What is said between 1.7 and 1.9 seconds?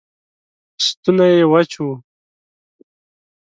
و